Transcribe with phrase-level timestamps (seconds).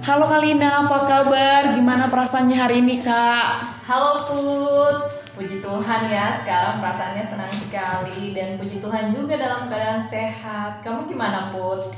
[0.00, 1.76] Halo Kalina, apa kabar?
[1.76, 3.84] Gimana perasaannya hari ini, Kak?
[3.84, 4.96] Halo Put,
[5.36, 10.80] puji Tuhan ya sekarang perasaannya senang sekali dan puji Tuhan juga dalam keadaan sehat.
[10.80, 11.92] Kamu gimana Put?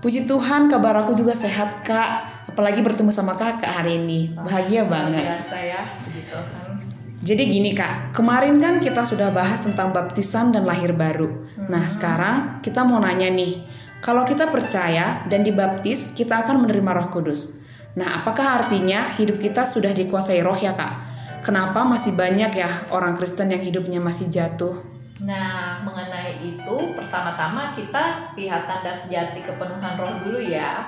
[0.00, 2.24] Puji Tuhan, kabar aku juga sehat, Kak.
[2.48, 4.32] Apalagi bertemu sama Kakak hari ini.
[4.40, 5.20] Bahagia banget.
[5.20, 6.80] Biasa ya, puji Tuhan.
[7.20, 8.16] Jadi gini, Kak.
[8.16, 11.28] Kemarin kan kita sudah bahas tentang baptisan dan lahir baru.
[11.68, 13.84] Nah, sekarang kita mau nanya nih.
[14.04, 17.56] Kalau kita percaya dan dibaptis, kita akan menerima Roh Kudus.
[17.96, 20.92] Nah, apakah artinya hidup kita sudah dikuasai Roh ya, Kak?
[21.40, 24.76] Kenapa masih banyak ya orang Kristen yang hidupnya masih jatuh?
[25.24, 30.84] Nah, mengenai itu pertama-tama kita lihat tanda sejati kepenuhan roh dulu ya.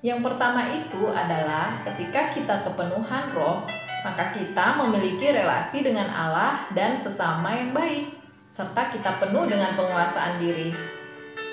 [0.00, 3.68] Yang pertama itu adalah ketika kita kepenuhan roh,
[4.08, 8.08] maka kita memiliki relasi dengan Allah dan sesama yang baik,
[8.48, 11.01] serta kita penuh dengan penguasaan diri.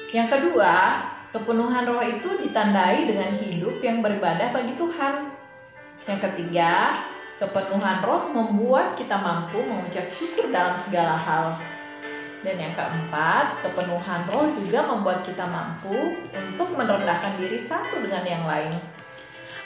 [0.09, 0.97] Yang kedua,
[1.29, 5.21] kepenuhan roh itu ditandai dengan hidup yang beribadah bagi Tuhan.
[6.09, 6.97] Yang ketiga,
[7.37, 11.53] kepenuhan roh membuat kita mampu mengucap syukur dalam segala hal.
[12.41, 18.43] Dan yang keempat, kepenuhan roh juga membuat kita mampu untuk merendahkan diri satu dengan yang
[18.49, 18.73] lain.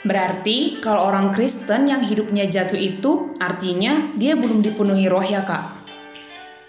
[0.04, 5.64] Berarti kalau orang Kristen yang hidupnya jatuh itu artinya dia belum dipenuhi roh ya kak?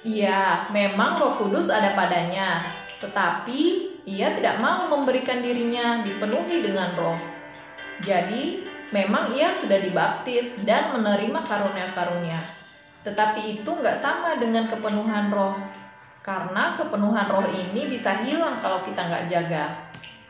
[0.08, 2.62] Iya, memang Roh Kudus ada padanya,
[3.06, 3.62] tetapi
[4.10, 7.18] ia tidak mau memberikan dirinya dipenuhi dengan roh.
[8.02, 12.38] Jadi, memang ia sudah dibaptis dan menerima karunia-karunia.
[13.06, 15.54] Tetapi itu nggak sama dengan kepenuhan roh.
[16.26, 19.66] Karena kepenuhan roh ini bisa hilang kalau kita nggak jaga.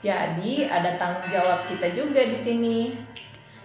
[0.04, 2.80] Jadi, ada tanggung jawab kita juga di sini.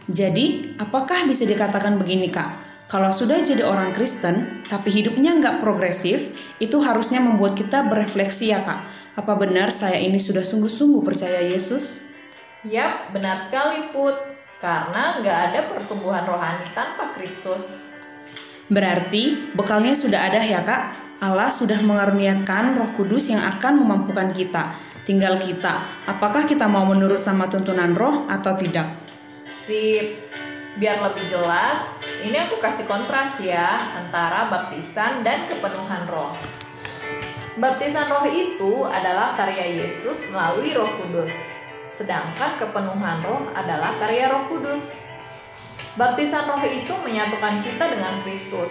[0.07, 2.70] Jadi, apakah bisa dikatakan begini kak?
[2.91, 8.67] Kalau sudah jadi orang Kristen, tapi hidupnya nggak progresif, itu harusnya membuat kita berefleksi ya
[8.67, 8.83] kak.
[9.15, 12.03] Apa benar saya ini sudah sungguh-sungguh percaya Yesus?
[12.67, 14.19] Yap, benar sekali Put.
[14.59, 17.87] Karena nggak ada pertumbuhan rohani tanpa Kristus.
[18.67, 20.91] Berarti bekalnya sudah ada ya kak.
[21.23, 24.75] Allah sudah mengaruniakan roh kudus yang akan memampukan kita.
[25.07, 25.79] Tinggal kita,
[26.11, 28.91] apakah kita mau menurut sama tuntunan roh atau tidak?
[29.47, 30.27] Sip.
[30.79, 36.37] Biar lebih jelas, ini aku kasih kontras ya antara baptisan dan kepenuhan roh.
[37.57, 41.33] Baptisan roh itu adalah karya Yesus melalui Roh Kudus,
[41.93, 45.11] sedangkan kepenuhan roh adalah karya Roh Kudus.
[45.97, 48.71] Baptisan roh itu menyatukan kita dengan Kristus,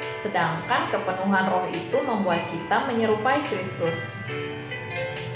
[0.00, 4.14] sedangkan kepenuhan roh itu membuat kita menyerupai Kristus.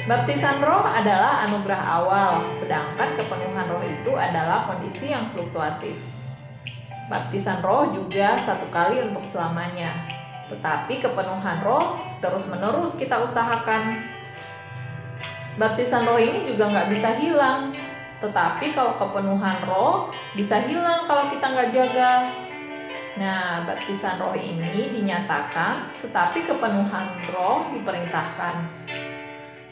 [0.04, 6.13] Baptisan roh adalah anugerah awal, sedangkan kepenuhan roh itu adalah kondisi yang fluktuatif.
[7.04, 9.92] Baptisan roh juga satu kali untuk selamanya,
[10.48, 14.00] tetapi kepenuhan roh terus-menerus kita usahakan.
[15.60, 17.68] Baptisan roh ini juga nggak bisa hilang,
[18.24, 22.12] tetapi kalau kepenuhan roh bisa hilang kalau kita nggak jaga.
[23.14, 28.54] Nah, baptisan roh ini dinyatakan, tetapi kepenuhan roh diperintahkan.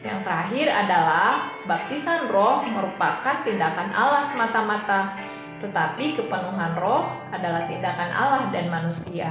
[0.04, 1.34] Yang terakhir adalah
[1.66, 5.19] baptisan roh merupakan tindakan Allah semata-mata,
[5.62, 9.31] tetapi kepenuhan roh adalah tindakan Allah dan manusia.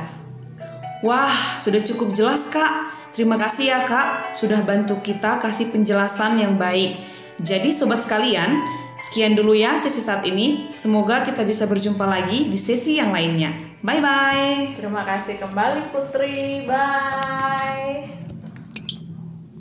[1.03, 2.93] Wah, sudah cukup jelas kak.
[3.11, 6.95] Terima kasih ya kak, sudah bantu kita kasih penjelasan yang baik.
[7.41, 8.63] Jadi sobat sekalian,
[8.95, 10.71] sekian dulu ya sesi saat ini.
[10.71, 13.51] Semoga kita bisa berjumpa lagi di sesi yang lainnya.
[13.81, 14.77] Bye-bye.
[14.77, 16.69] Terima kasih kembali Putri.
[16.69, 18.20] Bye.